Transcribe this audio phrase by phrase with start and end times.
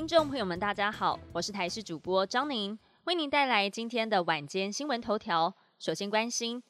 [0.00, 5.54] 听众朋友们，大家好，我是台视主播张宁，为您带来今天的晚间新闻头条。
[5.78, 6.62] 首先关心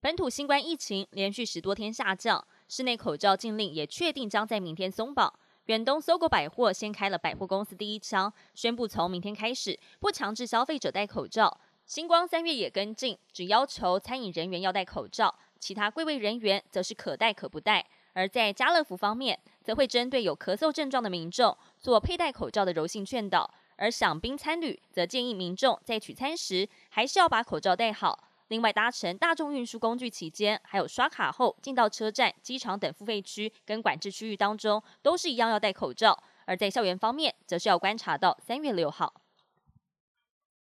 [0.00, 5.30] 本土新冠疫情连续十多天下降，室内口罩禁令也确定将在明天松绑。
[5.66, 11.60] 远东搜狗百货先开了百货公司第一枪，宣布从明天开始不强制消费者戴口罩。
[11.84, 17.84] 星光三月也跟进，只要求餐饮人员要戴口罩，其他柜位人员则是可戴可不戴。
[18.14, 23.46] 而在家乐福方面，则会针对有咳嗽症状的民众做佩戴口罩的柔性劝导；
[23.76, 28.18] 而享宾餐旅则建议民众在取餐时还是要把口罩戴好。
[28.48, 36.18] 另外，搭乘大众运输工具期间，还有刷卡后进到车站、机场等付费区跟管制区域当中，都是一样要戴口罩。
[36.46, 39.12] 而在校园方面，则是要观察到三月六号。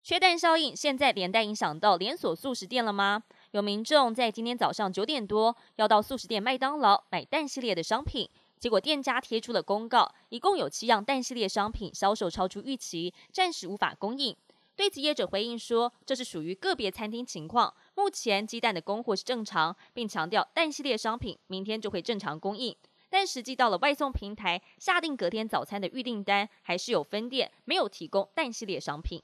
[0.03, 3.23] 缺蛋效应现在连带影响到连锁素食店了吗？
[3.51, 8.29] 有民众在今天早上九点多要到素食店麦当劳买蛋系列的商品，
[8.61, 14.37] 结果店家贴出了公告，一共有七样蛋系列商品销售超出预期，暂时无法供应。
[14.75, 22.77] 对此业者回应说，这是属于个别餐厅情况，目前鸡蛋的供货是正常，并强调蛋系列商品明天就会正常供应。
[23.09, 29.19] 但实际到了外送平台下定隔天早餐的预订单，还是有分店没有提供蛋系列商品。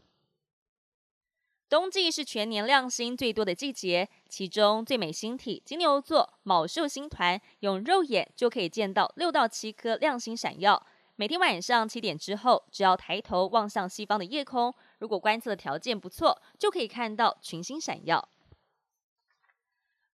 [1.70, 10.88] 冬季是全年亮星最多的季节，其中最美星体金牛座卯宿星团，用肉眼就可以见到六到七颗亮星闪耀。
[11.18, 18.30] 每天晚上七点之后，只要抬头望向西方的夜空，如果观测的条件不错，就可以看到群星闪耀。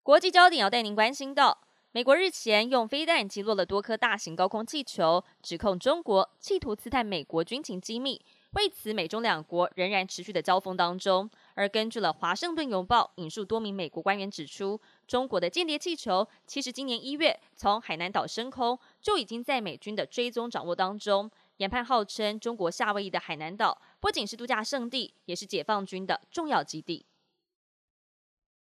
[0.01, 1.59] 国际焦点要带您关心到，
[1.91, 8.19] 美国日前用飞弹击落了多颗大型高空气球，指控中国企图刺探美国军情机密。
[8.53, 11.29] 为此，美中两国仍然持续的交锋当中。
[11.55, 21.29] 而根据了《华盛顿邮报》引述多名美国官员指出，中国的间谍气球其实今年一月从海南岛升空，就已经在美军的追踪掌握当中。
[21.57, 27.05] 研判号称，中国夏威夷的海南岛不仅是度假胜地，也是解放军的重要基地。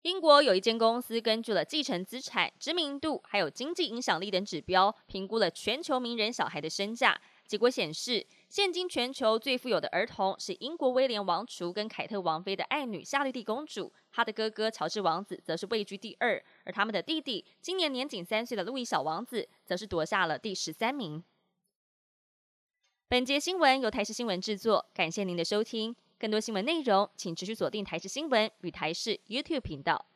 [0.04, 7.20] 英国有一间公司根据了继承资产、知名度还有经济影响力等指标，评估了全球名人小孩的身价。
[7.48, 21.24] 结果显示，现今全球最富有的儿童是英国威廉王储跟凯特王妃的爱女夏绿蒂公主，她的哥哥乔治王子则是位居第二，而他们的弟弟今年年仅三岁的路易小王子则是夺下了第十三名。
[23.08, 25.96] 本节新闻由台视新闻制作，感谢您的收听。
[26.20, 30.08] 更多新闻内容，请持续锁定台视新闻与台视 YouTube 频道。